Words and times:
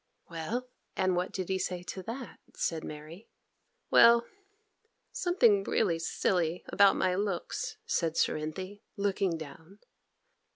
'Well; 0.31 0.67
and 0.95 1.15
what 1.15 1.31
did 1.31 1.47
he 1.49 1.59
say 1.59 1.83
to 1.83 2.01
that?' 2.01 2.39
said 2.55 2.83
Mary. 2.83 3.29
'Well, 3.91 4.25
something 5.11 5.63
really 5.63 5.99
silly 5.99 6.63
about 6.69 6.95
my 6.95 7.13
looks,' 7.13 7.77
said 7.85 8.17
Cerinthy, 8.17 8.81
looking 8.97 9.37
down. 9.37 9.77